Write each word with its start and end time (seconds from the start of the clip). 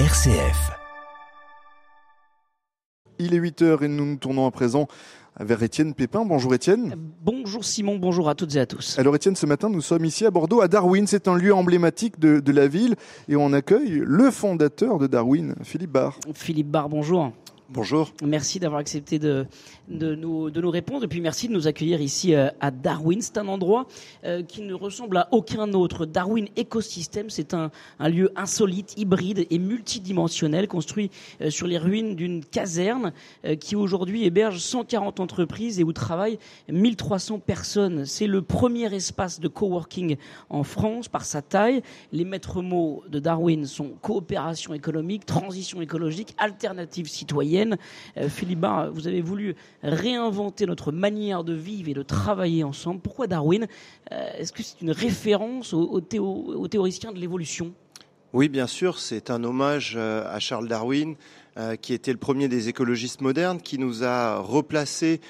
RCF. 0.00 0.72
Il 3.20 3.32
est 3.32 3.38
8h 3.38 3.84
et 3.84 3.86
nous 3.86 4.04
nous 4.04 4.16
tournons 4.16 4.44
à 4.44 4.50
présent 4.50 4.88
vers 5.38 5.62
Étienne 5.62 5.94
Pépin. 5.94 6.24
Bonjour 6.24 6.52
Étienne. 6.52 6.96
Bonjour 7.22 7.64
Simon, 7.64 7.98
bonjour 7.98 8.28
à 8.28 8.34
toutes 8.34 8.56
et 8.56 8.58
à 8.58 8.66
tous. 8.66 8.98
Alors 8.98 9.14
Étienne, 9.14 9.36
ce 9.36 9.46
matin 9.46 9.68
nous 9.70 9.80
sommes 9.80 10.04
ici 10.04 10.26
à 10.26 10.32
Bordeaux, 10.32 10.62
à 10.62 10.66
Darwin. 10.66 11.06
C'est 11.06 11.28
un 11.28 11.36
lieu 11.36 11.54
emblématique 11.54 12.18
de, 12.18 12.40
de 12.40 12.52
la 12.52 12.66
ville 12.66 12.96
et 13.28 13.36
on 13.36 13.52
accueille 13.52 14.02
le 14.04 14.32
fondateur 14.32 14.98
de 14.98 15.06
Darwin, 15.06 15.54
Philippe 15.62 15.92
Barr. 15.92 16.18
Philippe 16.34 16.72
Barr, 16.72 16.88
bonjour. 16.88 17.30
Bonjour. 17.74 18.12
Merci 18.22 18.60
d'avoir 18.60 18.80
accepté 18.80 19.18
de, 19.18 19.48
nous, 19.88 20.70
répondre 20.70 21.02
et 21.02 21.08
puis 21.08 21.20
merci 21.20 21.48
de 21.48 21.52
nous 21.52 21.66
accueillir 21.66 22.00
ici 22.00 22.32
euh, 22.32 22.48
à 22.60 22.70
Darwin. 22.70 23.20
C'est 23.20 23.36
un 23.36 23.48
endroit 23.48 23.88
euh, 24.24 24.44
qui 24.44 24.62
ne 24.62 24.74
ressemble 24.74 25.16
à 25.16 25.28
aucun 25.32 25.72
autre. 25.72 26.06
Darwin 26.06 26.46
Ecosystem, 26.56 27.30
c'est 27.30 27.52
un, 27.52 27.72
un 27.98 28.08
lieu 28.08 28.30
insolite, 28.36 28.94
hybride 28.96 29.48
et 29.50 29.58
multidimensionnel 29.58 30.68
construit 30.68 31.10
euh, 31.40 31.50
sur 31.50 31.66
les 31.66 31.76
ruines 31.76 32.14
d'une 32.14 32.44
caserne 32.44 33.12
qui 33.58 33.74
aujourd'hui 33.74 34.24
héberge 34.24 34.60
140 34.60 35.18
entreprises 35.18 35.80
et 35.80 35.84
où 35.84 35.92
travaillent 35.92 36.38
1300 36.70 37.40
personnes. 37.40 38.04
C'est 38.04 38.28
le 38.28 38.40
premier 38.40 38.94
espace 38.94 39.40
de 39.40 39.48
coworking 39.48 40.16
en 40.48 40.62
France 40.62 41.08
par 41.08 41.24
sa 41.24 41.42
taille. 41.42 41.82
Les 42.12 42.24
maîtres 42.24 42.62
mots 42.62 43.02
de 43.08 43.18
Darwin 43.18 43.66
sont 43.66 43.88
coopération 44.00 44.74
économique, 44.74 45.26
transition 45.26 45.80
écologique, 45.80 46.36
alternative 46.38 47.08
citoyenne 47.08 47.63
euh, 48.16 48.28
Philippe 48.28 48.64
vous 48.92 49.06
avez 49.06 49.20
voulu 49.20 49.54
réinventer 49.82 50.66
notre 50.66 50.92
manière 50.92 51.44
de 51.44 51.52
vivre 51.52 51.88
et 51.88 51.94
de 51.94 52.02
travailler 52.02 52.64
ensemble. 52.64 53.00
Pourquoi 53.00 53.26
Darwin? 53.26 53.66
Euh, 54.12 54.30
Est-ce 54.38 54.52
que 54.52 54.62
c'est 54.62 54.80
une 54.80 54.90
référence 54.90 55.72
aux, 55.74 56.00
théoriciens 56.00 57.12
de 57.12 57.18
l'évolution? 57.18 57.72
Oui, 58.32 58.48
bien 58.48 58.66
sûr, 58.66 58.98
c'est 58.98 59.30
un 59.30 59.44
hommage 59.44 59.94
euh, 59.96 60.24
à 60.28 60.38
Charles 60.40 60.68
Darwin, 60.68 61.16
qui 61.82 61.92
était 61.92 62.10
le 62.10 62.18
premier 62.18 62.48
des 62.48 62.68
écologistes 62.68 63.20
modernes, 63.20 63.60
qui 63.60 63.78
nous 63.78 64.02
a 64.02 64.38
replacés 64.38 65.20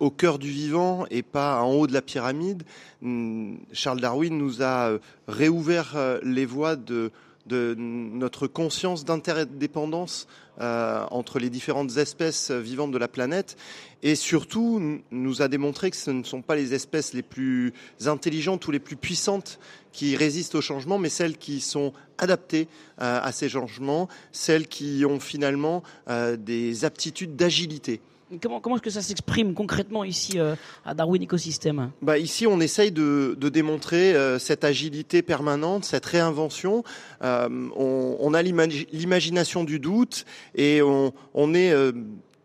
au 0.00 0.10
cœur 0.10 0.40
du 0.40 0.48
vivant 0.48 1.06
et 1.12 1.22
pas 1.22 1.62
en 1.62 1.70
haut 1.74 1.86
de 1.86 1.92
la 1.92 2.02
pyramide. 2.02 2.64
Hmm, 3.02 3.54
Charles 3.72 4.00
Darwin 4.00 4.36
nous 4.36 4.64
a 4.64 4.98
réouvert 5.28 6.18
les 6.24 6.44
voies 6.44 6.74
de 6.74 7.12
de 7.46 7.74
notre 7.78 8.46
conscience 8.46 9.04
d'interdépendance 9.04 10.26
euh, 10.60 11.04
entre 11.10 11.38
les 11.38 11.50
différentes 11.50 11.96
espèces 11.96 12.50
vivantes 12.50 12.92
de 12.92 12.98
la 12.98 13.08
planète 13.08 13.56
et 14.02 14.14
surtout 14.14 15.00
nous 15.10 15.42
a 15.42 15.48
démontré 15.48 15.90
que 15.90 15.96
ce 15.96 16.10
ne 16.10 16.22
sont 16.22 16.42
pas 16.42 16.54
les 16.54 16.74
espèces 16.74 17.12
les 17.12 17.22
plus 17.22 17.72
intelligentes 18.06 18.66
ou 18.66 18.70
les 18.70 18.78
plus 18.78 18.96
puissantes 18.96 19.58
qui 19.92 20.16
résistent 20.16 20.54
au 20.54 20.60
changement, 20.60 20.98
mais 20.98 21.08
celles 21.08 21.36
qui 21.36 21.60
sont 21.60 21.92
adaptées 22.18 22.68
euh, 23.00 23.20
à 23.22 23.32
ces 23.32 23.48
changements, 23.48 24.08
celles 24.32 24.68
qui 24.68 25.04
ont 25.06 25.20
finalement 25.20 25.82
euh, 26.08 26.36
des 26.36 26.84
aptitudes 26.84 27.36
d'agilité. 27.36 28.00
Comment, 28.40 28.60
comment 28.60 28.76
est-ce 28.76 28.82
que 28.82 28.90
ça 28.90 29.02
s'exprime 29.02 29.54
concrètement 29.54 30.04
ici 30.04 30.38
euh, 30.38 30.54
à 30.84 30.94
Darwin 30.94 31.24
Ecosystem 31.24 31.90
bah 32.00 32.16
Ici, 32.16 32.46
on 32.46 32.60
essaye 32.60 32.92
de, 32.92 33.34
démontrer 33.40 34.14
euh, 34.14 34.38
cette 34.38 34.62
agilité 34.62 35.22
permanente, 35.22 35.84
cette 35.84 36.06
réinvention. 36.06 36.84
Euh, 37.22 37.48
on, 37.74 38.32
a 38.32 38.42
l'imagination 38.42 39.64
du 39.64 39.80
doute 39.80 40.26
et 40.54 40.80
on, 40.80 41.54
est 41.54 41.74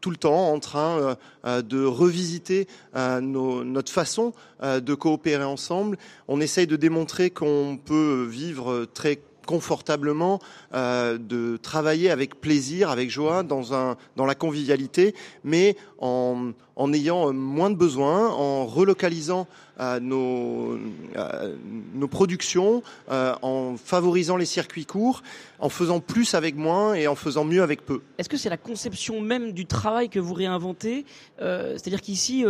tout 0.02 0.10
le 0.10 0.18
temps 0.18 0.52
en 0.52 0.60
train 0.60 1.18
de 1.46 1.86
revisiter 1.86 2.68
notre 2.96 3.92
façon 3.92 4.34
de 4.64 4.94
coopérer 4.96 5.44
ensemble. 5.44 5.98
On 6.28 6.42
essaye 6.42 6.66
de 6.66 6.76
démontrer 6.76 7.30
qu'on 7.30 7.78
peut 7.84 8.28
vivre 8.28 8.86
très 8.94 9.20
confortablement, 9.46 10.40
euh, 10.74 11.18
de 11.18 11.58
travailler 11.58 12.10
avec 12.10 12.42
plaisir, 12.42 12.90
avec 12.90 13.10
joie, 13.10 13.44
dans, 13.44 13.74
un, 13.74 13.98
dans 14.16 14.26
la 14.26 14.36
convivialité, 14.36 15.16
mais 15.44 15.76
en, 16.00 16.52
en 16.76 16.94
ayant 16.94 17.32
moins 17.34 17.70
de 17.70 17.76
besoins, 17.76 18.30
en 18.30 18.66
relocalisant 18.66 19.48
euh, 19.80 20.00
nos, 20.00 20.80
euh, 21.18 21.56
nos 21.94 22.08
productions, 22.08 22.82
euh, 23.12 23.36
en 23.42 23.76
favorisant 23.78 24.38
les 24.38 24.46
circuits 24.46 24.86
courts, 24.86 25.22
en 25.60 25.70
faisant 25.70 26.00
plus 26.00 26.34
avec 26.34 26.56
moins 26.56 26.94
et 26.94 27.08
en 27.08 27.16
faisant 27.16 27.44
mieux 27.44 27.62
avec 27.62 27.86
peu. 27.86 28.02
Est-ce 28.18 28.30
que 28.30 28.38
c'est 28.38 28.50
la 28.50 28.58
conception 28.58 29.20
même 29.20 29.52
du 29.52 29.66
travail 29.66 30.10
que 30.10 30.20
vous 30.20 30.34
réinventez? 30.34 31.06
C'est-à-dire 31.40 32.02
qu'ici, 32.02 32.46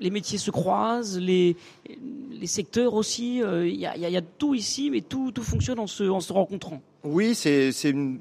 les 0.00 0.10
métiers 0.10 0.38
se 0.38 0.50
croisent, 0.50 1.18
les, 1.18 1.56
les 2.32 2.46
secteurs 2.46 2.94
aussi. 2.94 3.36
Il 3.36 3.42
euh, 3.42 3.68
y, 3.68 3.86
a, 3.86 3.96
y, 3.96 4.16
a, 4.16 4.22
tout 4.22 4.54
ici, 4.54 4.90
mais 4.90 5.02
tout, 5.02 5.30
tout 5.30 5.42
fonctionne 5.42 5.78
en 5.78 5.86
se, 5.86 6.04
en 6.04 6.20
se 6.20 6.32
rencontrant. 6.32 6.80
Oui, 7.04 7.34
c'est 7.34 7.70
une 7.84 8.18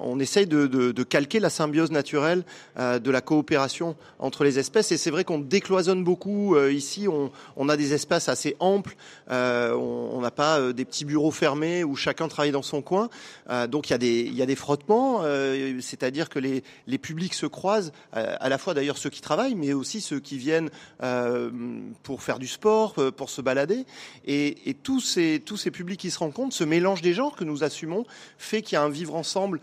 on 0.00 0.18
essaye 0.18 0.46
de, 0.46 1.02
calquer 1.02 1.40
la 1.40 1.50
symbiose 1.50 1.90
naturelle 1.90 2.44
euh, 2.78 2.98
de 2.98 3.10
la 3.10 3.20
coopération 3.20 3.96
entre 4.18 4.44
les 4.44 4.58
espèces. 4.58 4.92
Et 4.92 4.96
c'est 4.96 5.10
vrai 5.10 5.24
qu'on 5.24 5.38
décloisonne 5.38 6.04
beaucoup 6.04 6.54
euh, 6.54 6.72
ici. 6.72 7.06
On, 7.08 7.68
a 7.68 7.76
des 7.76 7.94
espaces 7.94 8.28
assez 8.28 8.56
amples. 8.58 8.96
on 9.28 10.20
n'a 10.20 10.30
pas 10.30 10.72
des 10.72 10.84
petits 10.84 11.04
bureaux 11.04 11.30
fermés 11.30 11.84
où 11.84 11.96
chacun 11.96 12.28
travaille 12.28 12.52
dans 12.52 12.62
son 12.62 12.82
coin. 12.82 13.08
donc 13.68 13.88
il 13.88 13.92
y 14.34 14.42
a 14.42 14.46
des, 14.46 14.56
frottements. 14.56 15.22
C'est-à-dire 15.80 16.28
que 16.28 16.38
les, 16.38 16.98
publics 16.98 17.34
se 17.34 17.46
croisent, 17.46 17.92
à 18.12 18.48
la 18.48 18.58
fois 18.58 18.74
d'ailleurs 18.74 18.98
ceux 18.98 19.10
qui 19.10 19.20
travaillent, 19.20 19.54
mais 19.54 19.72
aussi 19.72 20.00
ceux 20.00 20.20
qui 20.20 20.38
viennent 20.38 20.70
pour 22.02 22.22
faire 22.22 22.38
du 22.38 22.48
sport, 22.48 22.94
pour 23.16 23.30
se 23.30 23.40
balader. 23.40 23.86
Et, 24.26 24.76
tous 24.82 25.00
ces 25.00 25.40
tous 25.44 25.56
ces 25.56 25.70
publics 25.70 26.00
qui 26.00 26.10
se 26.10 26.18
rencontrent, 26.18 26.54
ce 26.54 26.64
mélange 26.64 27.02
des 27.02 27.14
genres 27.14 27.36
que 27.36 27.44
nous 27.44 27.64
assumons, 27.64 28.04
fait 28.38 28.62
qu'il 28.62 28.74
y 28.74 28.78
a 28.78 28.82
un 28.82 28.90
vivre 28.90 29.14
ensemble 29.14 29.60
euh, 29.60 29.61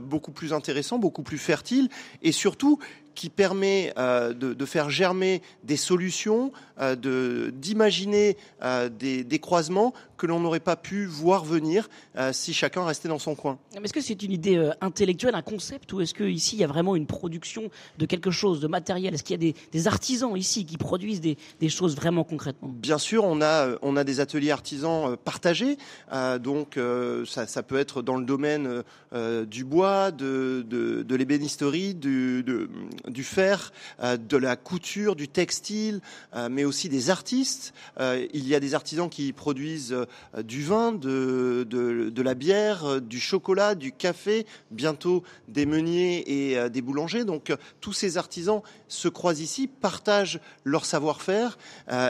beaucoup 0.00 0.32
plus 0.32 0.52
intéressant, 0.52 0.98
beaucoup 0.98 1.22
plus 1.22 1.38
fertile, 1.38 1.88
et 2.22 2.32
surtout 2.32 2.78
qui 3.14 3.30
permet 3.30 3.92
euh, 3.96 4.32
de, 4.34 4.64
faire 4.64 4.90
germer 4.90 5.42
des 5.62 5.76
solutions, 5.76 6.52
euh, 6.80 6.96
de 6.96 7.52
d'imaginer 7.54 8.36
euh, 8.62 8.88
des, 8.88 9.24
des, 9.24 9.38
croisements 9.38 9.92
que 10.16 10.26
l'on 10.26 10.40
n'aurait 10.40 10.60
pas 10.60 10.76
pu 10.76 11.06
voir 11.06 11.44
venir 11.44 11.88
si 12.32 12.54
chacun 12.54 12.84
restait 12.84 13.08
dans 13.08 13.18
son 13.18 13.34
coin. 13.34 13.58
Est-ce 13.74 13.92
que 13.92 14.00
c'est 14.00 14.22
une 14.22 14.30
idée 14.30 14.70
intellectuelle, 14.80 15.34
un 15.34 15.42
concept, 15.42 15.92
ou 15.92 16.00
est-ce 16.00 16.14
qu'ici 16.14 16.56
il 16.56 16.60
y 16.60 16.64
a 16.64 16.68
vraiment 16.68 16.94
une 16.94 17.06
production 17.06 17.68
de 17.98 18.06
quelque 18.06 18.30
chose, 18.30 18.60
de 18.60 18.68
matériel? 18.68 19.12
Est-ce 19.12 19.24
qu'il 19.24 19.34
y 19.34 19.48
a 19.48 19.52
des, 19.52 19.54
des, 19.72 19.88
artisans 19.88 20.34
ici 20.36 20.64
qui 20.64 20.78
produisent 20.78 21.20
des, 21.20 21.36
des, 21.60 21.68
choses 21.68 21.96
vraiment 21.96 22.22
concrètement? 22.22 22.70
Bien 22.72 22.98
sûr, 22.98 23.24
on 23.24 23.42
a, 23.42 23.76
on 23.82 23.96
a 23.96 24.04
des 24.04 24.20
ateliers 24.20 24.52
artisans 24.52 25.16
partagés, 25.16 25.76
donc 26.40 26.78
ça, 27.26 27.46
ça, 27.46 27.62
peut 27.62 27.78
être 27.78 28.00
dans 28.00 28.16
le 28.16 28.24
domaine 28.24 28.84
du 29.46 29.64
bois, 29.64 30.12
de, 30.12 30.64
de, 30.66 31.02
de 31.02 31.16
l'ébénisterie, 31.16 31.94
du, 31.94 32.44
de, 32.44 32.70
du 33.08 33.24
fer, 33.24 33.72
euh, 34.02 34.16
de 34.16 34.36
la 34.36 34.56
couture, 34.56 35.16
du 35.16 35.28
textile, 35.28 36.00
euh, 36.34 36.48
mais 36.50 36.64
aussi 36.64 36.88
des 36.88 37.10
artistes. 37.10 37.74
Euh, 38.00 38.26
il 38.32 38.46
y 38.48 38.54
a 38.54 38.60
des 38.60 38.74
artisans 38.74 39.08
qui 39.08 39.32
produisent 39.32 39.94
du 40.42 40.62
vin, 40.62 40.92
de, 40.92 41.66
de, 41.68 42.22
la 42.22 42.34
bière, 42.34 43.00
du 43.00 43.20
chocolat, 43.20 43.74
du 43.74 43.92
café, 43.92 44.46
bientôt 44.70 45.22
des 45.48 45.66
meuniers 45.66 46.52
et 46.52 46.70
des 46.70 46.82
boulangers. 46.82 47.24
Donc 47.24 47.52
tous 47.80 47.92
ces 47.92 48.16
artisans 48.16 48.62
se 48.88 49.08
croisent 49.08 49.40
ici, 49.40 49.66
partagent 49.68 50.40
leur 50.64 50.84
savoir-faire 50.84 51.58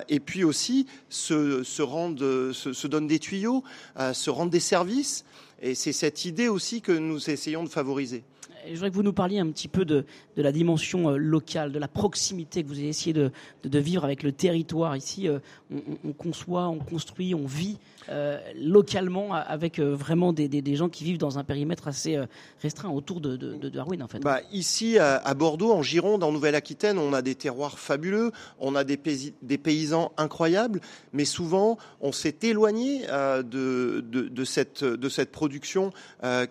et 0.09 0.21
puis 0.21 0.45
aussi 0.45 0.87
se, 1.09 1.63
se 1.63 1.83
rendent, 1.83 2.53
se, 2.53 2.73
se, 2.73 2.87
donnent 2.87 3.09
des 3.09 3.19
tuyaux, 3.19 3.65
se 4.13 4.31
rendent 4.31 4.51
des 4.51 4.61
services. 4.61 5.25
Et 5.63 5.75
c'est 5.75 5.93
cette 5.93 6.25
idée 6.25 6.49
aussi 6.49 6.81
que 6.81 6.93
nous 6.93 7.31
essayons 7.31 7.65
de 7.65 7.69
favoriser 7.69 8.23
je 8.69 8.75
voudrais 8.75 8.91
que 8.91 8.95
vous 8.95 9.03
nous 9.03 9.13
parliez 9.13 9.39
un 9.39 9.51
petit 9.51 9.69
peu 9.69 9.85
de, 9.85 10.05
de 10.37 10.43
la 10.43 10.53
dimension 10.53 11.11
euh, 11.11 11.17
locale, 11.17 11.73
de 11.73 11.79
la 11.79 11.89
proximité 11.89 12.63
que 12.63 12.69
vous 12.69 12.79
avez 12.79 12.89
essayé 12.89 13.13
de, 13.13 13.31
de, 13.65 13.79
vivre 13.79 14.05
avec 14.05 14.23
le 14.23 14.33
territoire. 14.33 14.97
Ici, 14.97 15.29
euh, 15.29 15.39
on, 15.71 15.81
on, 16.09 16.13
conçoit, 16.13 16.69
on 16.69 16.79
construit, 16.79 17.35
on 17.35 17.47
vit 17.47 17.79
euh, 18.09 18.39
localement 18.61 19.35
avec 19.35 19.81
vraiment 19.81 20.33
des, 20.33 20.49
des, 20.49 20.63
des, 20.63 20.77
gens 20.77 20.89
qui 20.89 21.05
vivent 21.05 21.19
dans 21.19 21.39
un 21.39 21.45
périmètre 21.45 21.89
assez 21.89 22.19
restreint 22.61 22.91
autour 22.91 23.21
de, 23.21 23.37
de, 23.37 23.69
Darwin, 23.69 24.03
en 24.03 24.09
fait. 24.09 24.21
Bah, 24.21 24.41
ici, 24.53 24.99
à, 24.99 25.35
Bordeaux, 25.35 25.73
en 25.73 25.83
Gironde, 25.83 26.23
en 26.23 26.33
Nouvelle-Aquitaine, 26.33 26.99
on 26.99 27.13
a 27.13 27.23
des 27.23 27.35
terroirs 27.35 27.79
fabuleux, 27.79 28.33
on 28.59 28.75
a 28.75 28.85
des, 28.85 28.99
des 29.43 29.59
paysans 29.59 30.13
incroyables, 30.17 30.81
mais 31.13 31.25
souvent, 31.25 31.79
on 32.01 32.13
s'est 32.13 32.37
éloigné 32.43 33.07
de, 33.07 34.05
de, 34.07 34.45
cette, 34.45 34.85
de 34.85 35.09
cette 35.09 35.33
production 35.33 35.93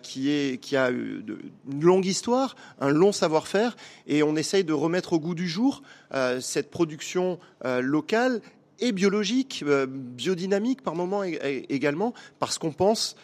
qui, 0.02 0.30
est, 0.30 0.60
qui 0.60 0.76
a 0.76 0.90
une 0.90 1.80
longue 1.80 2.03
histoire, 2.06 2.56
un 2.80 2.90
long 2.90 3.12
savoir-faire, 3.12 3.76
et 4.06 4.22
on 4.22 4.36
essaye 4.36 4.64
de 4.64 4.72
remettre 4.72 5.14
au 5.14 5.20
goût 5.20 5.34
du 5.34 5.48
jour 5.48 5.82
euh, 6.14 6.40
cette 6.40 6.70
production 6.70 7.38
euh, 7.64 7.80
locale 7.80 8.40
et 8.80 8.92
biologique, 8.92 9.62
euh, 9.66 9.86
biodynamique 9.88 10.82
par 10.82 10.94
moment 10.94 11.22
également, 11.22 12.12
parce 12.38 12.58
qu'on 12.58 12.72
pense 12.72 13.16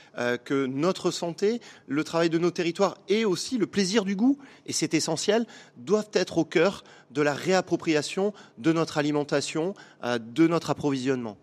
que 0.44 0.66
notre 0.66 1.10
santé, 1.10 1.60
le 1.86 2.04
travail 2.04 2.30
de 2.30 2.38
nos 2.38 2.50
territoires 2.50 2.98
et 3.08 3.24
aussi 3.24 3.58
le 3.58 3.66
plaisir 3.66 4.04
du 4.04 4.14
goût, 4.14 4.38
et 4.66 4.72
c'est 4.72 4.94
essentiel, 4.94 5.46
doivent 5.76 6.10
être 6.12 6.38
au 6.38 6.44
cœur 6.44 6.84
de 7.10 7.22
la 7.22 7.34
réappropriation 7.34 8.32
de 8.58 8.72
notre 8.72 8.98
alimentation, 8.98 9.74
de 10.04 10.46
notre 10.46 10.70
approvisionnement. 10.70 11.36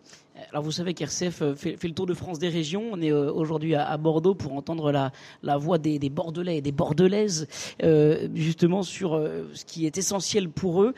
Alors 0.51 0.63
vous 0.63 0.71
savez 0.71 0.93
qu'RCF 0.93 1.41
euh, 1.41 1.55
fait, 1.55 1.83
le 1.83 1.93
tour 1.93 2.05
de 2.05 2.13
France 2.13 2.39
des 2.39 2.49
régions. 2.49 2.83
On 2.91 3.01
est 3.01 3.11
euh, 3.11 3.31
aujourd'hui 3.31 3.75
à, 3.75 3.97
Bordeaux 3.97 4.35
pour 4.35 4.53
entendre 4.53 4.91
la, 4.91 5.57
voix 5.57 5.77
des, 5.77 5.99
Bordelais 6.09 6.57
et 6.57 6.61
des 6.61 6.71
Bordelaises 6.71 7.47
euh, 7.83 8.27
justement 8.33 8.83
sur 8.83 9.21
ce 9.53 9.65
qui 9.65 9.85
est 9.85 9.97
essentiel 9.97 10.49
pour 10.49 10.83
eux. 10.83 10.93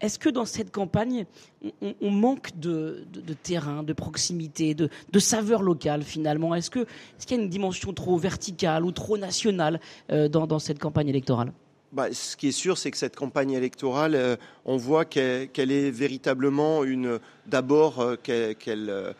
Est-ce 0.00 0.18
que 0.18 0.28
dans 0.28 0.44
cette 0.44 0.70
campagne, 0.70 1.26
on, 2.00 2.10
manque 2.10 2.58
de, 2.58 3.04
terrain, 3.42 3.82
de 3.82 3.92
proximité, 3.92 4.74
de, 4.74 5.18
saveur 5.18 5.62
locale 5.62 6.02
finalement? 6.02 6.54
Est-ce 6.54 6.70
qu'il 6.70 6.86
y 7.30 7.34
a 7.34 7.42
une 7.42 7.48
dimension 7.48 7.92
trop 7.92 8.16
verticale 8.16 8.84
ou 8.84 8.92
trop 8.92 9.18
nationale 9.18 9.80
dans 10.08 10.58
cette 10.58 10.78
campagne 10.78 11.08
électorale? 11.08 11.52
Bah, 11.92 12.06
ce 12.12 12.36
qui 12.36 12.48
est 12.48 12.52
sûr, 12.52 12.78
c'est 12.78 12.90
que 12.90 12.96
cette 12.96 13.16
campagne 13.16 13.50
électorale, 13.52 14.14
euh, 14.14 14.36
on 14.64 14.76
voit 14.76 15.04
qu'elle 15.04 15.48
est 15.56 15.90
véritablement 15.90 16.84
une. 16.84 17.18
D'abord, 17.46 18.00
euh, 18.00 18.16
qu'elle 18.16 18.90
euh, 18.90 19.12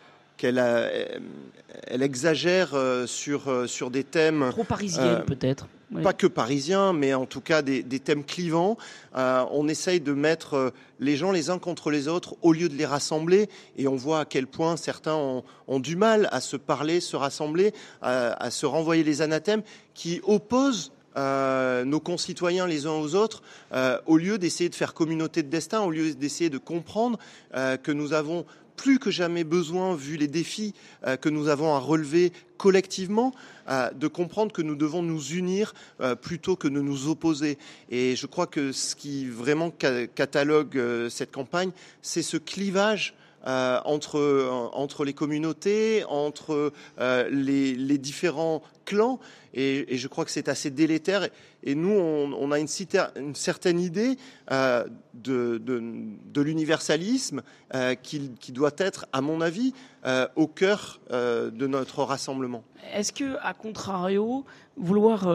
elle 1.87 2.01
exagère 2.01 2.73
sur, 3.05 3.69
sur 3.69 3.91
des 3.91 4.03
thèmes. 4.03 4.47
Trop 4.49 4.63
parisiennes, 4.63 5.23
peut-être. 5.27 5.67
Pas 6.01 6.13
que 6.13 6.25
parisiens, 6.25 6.93
mais 6.93 7.13
en 7.13 7.27
tout 7.27 7.41
cas 7.41 7.61
des, 7.61 7.83
des 7.83 7.99
thèmes 7.99 8.23
clivants. 8.23 8.75
on 9.13 9.67
essaye 9.67 9.99
de 9.99 10.13
mettre 10.13 10.73
les 10.99 11.15
gens 11.15 11.31
les 11.31 11.51
uns 11.51 11.59
contre 11.59 11.91
les 11.91 12.07
autres 12.07 12.37
au 12.41 12.53
lieu 12.53 12.69
de 12.69 12.73
les 12.73 12.87
rassembler. 12.87 13.49
Et 13.77 13.87
on 13.87 13.95
voit 13.97 14.21
à 14.21 14.25
quel 14.25 14.47
point 14.47 14.77
certains 14.77 15.13
ont, 15.13 15.43
ont 15.67 15.79
du 15.79 15.95
mal 15.95 16.27
à 16.31 16.41
se 16.41 16.57
parler, 16.57 17.01
se 17.01 17.15
rassembler, 17.15 17.71
à, 18.01 18.31
à 18.43 18.49
se 18.49 18.65
renvoyer 18.65 19.03
les 19.03 19.21
anathèmes 19.21 19.61
qui 19.93 20.21
opposent 20.23 20.91
euh, 21.17 21.83
nos 21.83 21.99
concitoyens 21.99 22.67
les 22.67 22.85
uns 22.85 22.91
aux 22.91 23.15
autres, 23.15 23.41
euh, 23.73 23.99
au 24.05 24.17
lieu 24.17 24.37
d'essayer 24.37 24.69
de 24.69 24.75
faire 24.75 24.93
communauté 24.93 25.43
de 25.43 25.49
destin, 25.49 25.81
au 25.81 25.91
lieu 25.91 26.13
d'essayer 26.13 26.49
de 26.49 26.57
comprendre 26.57 27.19
euh, 27.53 27.77
que 27.77 27.91
nous 27.91 28.13
avons 28.13 28.45
plus 28.77 28.97
que 28.97 29.11
jamais 29.11 29.43
besoin, 29.43 29.95
vu 29.95 30.17
les 30.17 30.27
défis 30.27 30.73
que 31.21 31.29
nous 31.29 31.49
avons 31.49 31.75
à 31.75 31.77
relever 31.77 32.33
collectivement, 32.57 33.31
de 33.69 34.07
comprendre 34.07 34.51
que 34.51 34.63
nous 34.63 34.75
devons 34.75 35.03
nous 35.03 35.23
unir 35.33 35.75
plutôt 36.21 36.55
que 36.55 36.67
de 36.67 36.81
nous 36.81 37.07
opposer. 37.07 37.59
Et 37.91 38.15
je 38.15 38.25
crois 38.25 38.47
que 38.47 38.71
ce 38.71 38.95
qui 38.95 39.27
vraiment 39.27 39.69
catalogue 39.69 40.81
cette 41.09 41.31
campagne, 41.31 41.69
c'est 42.01 42.23
ce 42.23 42.37
clivage 42.37 43.13
euh, 43.47 43.79
entre, 43.85 44.69
entre 44.73 45.05
les 45.05 45.13
communautés, 45.13 46.03
entre 46.07 46.71
euh, 46.99 47.29
les, 47.29 47.97
différents 47.97 48.61
clans. 48.85 49.19
Et, 49.53 49.97
je 49.97 50.07
crois 50.07 50.25
que 50.25 50.31
c'est 50.31 50.49
assez 50.49 50.69
délétère. 50.69 51.27
Et 51.63 51.75
nous, 51.75 51.91
on, 51.91 52.51
a 52.51 52.59
une, 52.59 52.67
certaine 52.67 53.79
idée 53.79 54.17
euh, 54.51 54.85
de, 55.13 56.41
l'universalisme 56.41 57.41
euh, 57.73 57.95
qui, 57.95 58.51
doit 58.51 58.71
être, 58.77 59.05
à 59.13 59.21
mon 59.21 59.41
avis, 59.41 59.73
euh, 60.05 60.27
au 60.35 60.47
cœur 60.47 60.99
de 61.11 61.67
notre 61.67 62.03
rassemblement. 62.03 62.63
Est-ce 62.93 63.11
que, 63.11 63.37
à 63.41 63.53
contrario, 63.53 64.45
vouloir 64.77 65.31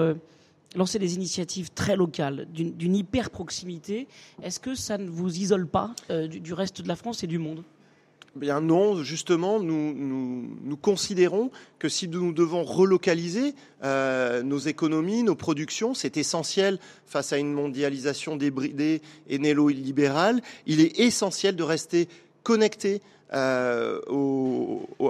lancer 0.74 0.98
des 0.98 1.14
initiatives 1.14 1.70
très 1.70 1.96
locales, 1.96 2.46
d'une 2.50 2.96
hyper 2.96 3.30
proximité, 3.30 4.08
est-ce 4.42 4.60
que 4.60 4.74
ça 4.74 4.98
ne 4.98 5.08
vous 5.08 5.38
isole 5.38 5.66
pas 5.66 5.94
du 6.10 6.52
reste 6.52 6.82
de 6.82 6.88
la 6.88 6.96
France 6.96 7.22
et 7.22 7.26
du 7.26 7.38
monde? 7.38 7.62
Bien 8.36 8.60
non, 8.60 9.02
justement, 9.02 9.60
nous, 9.60 10.76
considérons 10.82 11.50
que 11.78 11.88
si 11.88 12.06
nous 12.06 12.34
devons 12.34 12.64
relocaliser 12.64 13.54
euh, 13.82 14.42
nos 14.42 14.58
économies, 14.58 15.22
nos 15.22 15.34
productions, 15.34 15.94
c'est 15.94 16.18
essentiel 16.18 16.78
face 17.06 17.32
à 17.32 17.38
une 17.38 17.54
mondialisation 17.54 18.36
débridée 18.36 19.00
et 19.30 19.38
néolibérale. 19.38 20.42
Il 20.66 20.82
est 20.82 21.00
essentiel 21.00 21.56
de 21.56 21.62
rester 21.62 22.08
connecté 22.46 23.02
euh, 23.34 23.98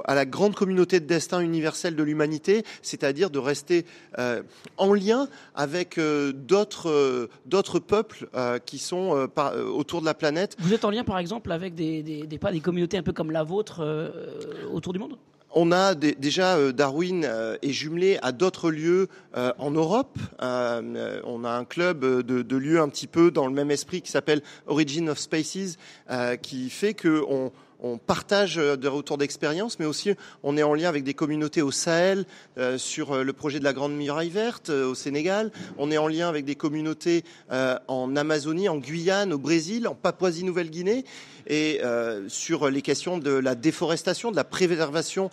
à 0.07 0.15
la 0.15 0.25
grande 0.25 0.55
communauté 0.55 1.01
de 1.01 1.05
destin 1.05 1.41
universel 1.41 1.95
de 1.95 2.03
l'humanité, 2.03 2.65
c'est-à-dire 2.81 3.29
de 3.29 3.39
rester 3.39 3.85
euh, 4.19 4.43
en 4.79 4.95
lien 4.95 5.29
avec 5.55 5.99
euh, 5.99 6.33
d'autres 6.33 7.79
peuples 7.79 8.27
qui 8.65 8.79
sont 8.79 9.29
autour 9.75 10.01
de 10.01 10.07
la 10.07 10.15
planète. 10.15 10.57
Vous 10.59 10.73
êtes 10.73 10.87
en 10.87 10.91
lien, 10.91 11.05
par 11.05 11.19
exemple, 11.19 11.53
avec 11.53 11.75
des, 11.75 12.03
des, 12.03 12.27
des 12.27 12.61
communautés 12.61 12.97
un 12.97 13.03
peu 13.03 13.13
comme 13.13 13.31
la 13.31 13.43
vôtre 13.43 13.85
autour 14.73 14.95
du 14.95 14.99
monde? 14.99 15.19
On 15.57 15.73
a 15.73 15.95
déjà 15.95 16.71
Darwin 16.71 17.29
est 17.63 17.73
jumelé 17.73 18.19
à 18.21 18.33
d'autres 18.33 18.71
lieux 18.71 19.09
en 19.35 19.71
Europe. 19.71 20.19
on 20.39 21.45
a 21.45 21.51
un 21.51 21.65
club 21.65 22.05
de, 22.05 22.43
de, 22.43 22.57
lieux 22.57 22.79
un 22.79 22.91
petit 22.91 23.07
peu 23.07 23.31
dans 23.31 23.47
le 23.47 23.55
même 23.55 23.71
esprit 23.71 24.03
qui 24.03 24.11
s'appelle 24.11 24.43
Origin 24.67 25.09
of 25.09 25.19
Spaces, 25.19 25.79
qui 26.43 26.69
fait 26.69 26.93
que 26.93 27.25
on, 27.29 27.53
on 27.81 27.99
partage 27.99 28.59
euh, 28.59 28.77
de 28.77 28.89
retours 28.89 29.19
d'expérience, 29.19 29.79
mais 29.79 29.87
aussi 29.87 30.13
on 30.43 30.57
est 30.57 30.63
en 30.63 30.75
lien 30.75 30.89
avec 30.89 31.05
des 31.05 31.15
communautés 31.15 31.63
au 31.63 31.71
Sahel 31.71 32.25
euh, 32.59 32.79
sur 32.79 33.13
euh, 33.13 33.23
le 33.23 33.33
projet 33.33 33.59
de 33.59 33.65
la 33.65 33.73
Grande 33.73 33.95
Muraille 33.95 34.31
Verte 34.31 34.71
au 34.71 34.95
Sénégal. 34.95 35.51
On 35.79 35.91
est 35.91 35.99
en 35.99 36.09
lien 36.09 36.29
avec 36.29 36.45
des 36.45 36.55
communautés 36.55 37.25
en 37.51 38.17
Amazonie, 38.17 38.69
en 38.69 38.79
Guyane, 38.79 39.33
au 39.33 39.39
Brésil, 39.39 39.89
en 39.89 39.95
Papouasie-Nouvelle-Guinée, 39.95 41.05
et 41.47 41.81
sur 42.29 42.71
les 42.71 42.83
questions 42.83 43.19
de 43.19 43.31
la 43.31 43.55
déforestation, 43.55 44.31
de 44.31 44.37
la 44.37 44.45
préservation 44.45 45.31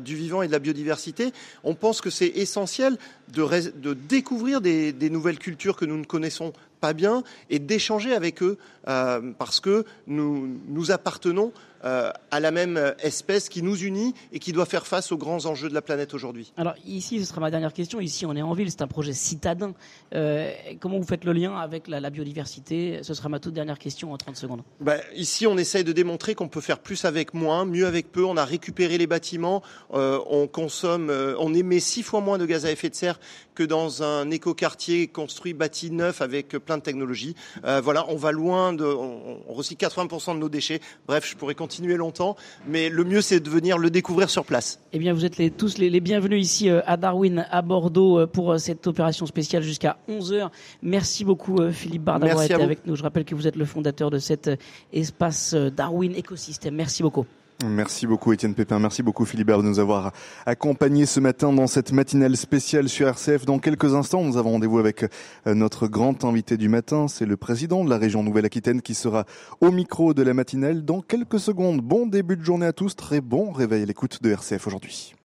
du 0.00 0.16
vivant 0.16 0.42
et 0.42 0.46
de 0.46 0.52
la 0.52 0.58
biodiversité. 0.58 1.32
On 1.62 1.74
pense 1.74 2.00
que 2.00 2.10
c'est 2.10 2.26
essentiel 2.26 2.96
de, 3.32 3.94
découvrir 3.94 4.60
des, 4.60 4.92
des 4.92 5.10
nouvelles 5.10 5.38
cultures 5.38 5.76
que 5.76 5.84
nous 5.84 5.98
ne 5.98 6.04
connaissons 6.04 6.52
pas 6.84 6.92
bien 6.92 7.22
et 7.48 7.60
d'échanger 7.60 8.12
avec 8.12 8.42
eux 8.42 8.58
euh, 8.88 9.32
parce 9.38 9.58
que 9.58 9.86
nous, 10.06 10.60
nous 10.68 10.90
appartenons 10.90 11.50
euh, 11.84 12.10
à 12.30 12.40
la 12.40 12.50
même 12.50 12.94
espèce 13.02 13.50
qui 13.50 13.62
nous 13.62 13.76
unit 13.76 14.14
et 14.32 14.38
qui 14.38 14.52
doit 14.52 14.64
faire 14.64 14.86
face 14.86 15.12
aux 15.12 15.18
grands 15.18 15.44
enjeux 15.44 15.68
de 15.68 15.74
la 15.74 15.82
planète 15.82 16.14
aujourd'hui. 16.14 16.50
Alors 16.56 16.74
ici, 16.86 17.20
ce 17.20 17.26
sera 17.26 17.42
ma 17.42 17.50
dernière 17.50 17.74
question. 17.74 18.00
Ici, 18.00 18.24
on 18.24 18.34
est 18.34 18.40
en 18.40 18.54
ville, 18.54 18.70
c'est 18.70 18.80
un 18.80 18.86
projet 18.86 19.12
citadin. 19.12 19.74
Euh, 20.14 20.50
comment 20.80 20.98
vous 20.98 21.04
faites 21.04 21.24
le 21.24 21.34
lien 21.34 21.58
avec 21.58 21.86
la, 21.86 22.08
biodiversité? 22.08 23.00
Ce 23.02 23.12
sera 23.12 23.28
ma 23.28 23.38
toute 23.38 23.52
dernière 23.52 23.78
question 23.78 24.14
en 24.14 24.16
30 24.16 24.34
secondes. 24.34 24.62
Ben, 24.80 24.98
ici, 25.14 25.46
on 25.46 25.58
essaye 25.58 25.84
de 25.84 25.92
démontrer 25.92 26.34
qu'on 26.34 26.48
peut 26.48 26.62
faire 26.62 26.78
plus 26.78 27.04
avec 27.04 27.34
moins, 27.34 27.66
mieux 27.66 27.86
avec 27.86 28.10
peu. 28.10 28.24
On 28.24 28.38
a 28.38 28.46
récupéré 28.46 28.96
les 28.96 29.06
bâtiments, 29.06 29.62
euh, 29.92 30.18
on 30.30 30.46
consomme, 30.46 31.12
on 31.38 31.52
émet 31.52 31.80
six 31.80 32.02
fois 32.02 32.22
moins 32.22 32.38
de 32.38 32.46
gaz 32.46 32.64
à 32.64 32.70
effet 32.70 32.88
de 32.88 32.94
serre 32.94 33.20
que 33.54 33.62
dans 33.62 34.02
un 34.02 34.30
écoquartier 34.30 35.08
construit, 35.08 35.52
bâti 35.52 35.90
neuf 35.90 36.22
avec 36.22 36.48
plein 36.48 36.73
de 36.78 36.82
technologies. 36.82 37.34
voilà, 37.82 38.04
on 38.08 38.16
va 38.16 38.32
loin 38.32 38.72
de, 38.72 38.84
on, 38.84 39.40
on 39.48 39.52
recycle 39.52 39.84
80% 39.84 40.34
de 40.34 40.38
nos 40.38 40.48
déchets. 40.48 40.80
Bref, 41.06 41.28
je 41.28 41.36
pourrais 41.36 41.54
continuer 41.54 41.96
longtemps, 41.96 42.36
mais 42.66 42.88
le 42.88 43.04
mieux 43.04 43.20
c'est 43.20 43.40
de 43.40 43.50
venir 43.50 43.78
le 43.78 43.90
découvrir 43.90 44.30
sur 44.30 44.44
place. 44.44 44.80
Eh 44.92 44.98
bien, 44.98 45.12
vous 45.12 45.24
êtes 45.24 45.38
les, 45.38 45.50
tous 45.50 45.78
les, 45.78 46.00
bienvenus 46.00 46.42
ici 46.42 46.68
euh, 46.70 46.80
à 46.86 46.96
Darwin, 46.96 47.46
à 47.50 47.62
Bordeaux, 47.62 48.20
euh, 48.20 48.26
pour 48.26 48.52
euh, 48.52 48.58
cette 48.58 48.86
opération 48.86 49.26
spéciale 49.26 49.62
jusqu'à 49.62 49.96
11h. 50.08 50.50
Merci 50.82 51.24
beaucoup 51.24 51.58
Philippe 51.72 52.02
Bard 52.02 52.20
d'avoir 52.20 52.44
été 52.44 52.54
avec 52.54 52.86
nous. 52.86 52.96
Je 52.96 53.02
rappelle 53.02 53.24
que 53.24 53.34
vous 53.34 53.46
êtes 53.46 53.56
le 53.56 53.64
fondateur 53.64 54.10
de 54.10 54.18
cet 54.18 54.50
espace 54.92 55.54
Darwin 55.54 56.14
écosystème. 56.14 56.74
Merci 56.74 57.02
beaucoup. 57.02 57.26
Merci 57.62 58.06
beaucoup 58.06 58.32
Étienne 58.32 58.54
Pépin, 58.54 58.78
merci 58.78 59.02
beaucoup 59.02 59.24
Philibert 59.24 59.58
de 59.58 59.62
nous 59.62 59.78
avoir 59.78 60.12
accompagnés 60.44 61.06
ce 61.06 61.20
matin 61.20 61.52
dans 61.52 61.66
cette 61.66 61.92
matinale 61.92 62.36
spéciale 62.36 62.88
sur 62.88 63.06
RCF. 63.06 63.46
Dans 63.46 63.58
quelques 63.58 63.94
instants, 63.94 64.22
nous 64.22 64.36
avons 64.36 64.52
rendez-vous 64.52 64.78
avec 64.78 65.04
euh, 65.46 65.54
notre 65.54 65.86
grand 65.86 66.24
invité 66.24 66.56
du 66.56 66.68
matin, 66.68 67.06
c'est 67.06 67.26
le 67.26 67.36
président 67.36 67.84
de 67.84 67.90
la 67.90 67.96
région 67.96 68.22
Nouvelle-Aquitaine 68.22 68.82
qui 68.82 68.94
sera 68.94 69.24
au 69.60 69.70
micro 69.70 70.14
de 70.14 70.22
la 70.22 70.34
matinale 70.34 70.84
dans 70.84 71.00
quelques 71.00 71.40
secondes. 71.40 71.80
Bon 71.80 72.06
début 72.06 72.36
de 72.36 72.44
journée 72.44 72.66
à 72.66 72.72
tous, 72.72 72.96
très 72.96 73.20
bon 73.20 73.52
réveil 73.52 73.84
à 73.84 73.86
l'écoute 73.86 74.22
de 74.22 74.30
RCF 74.30 74.66
aujourd'hui. 74.66 75.14